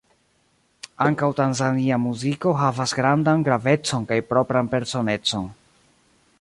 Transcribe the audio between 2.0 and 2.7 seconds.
muziko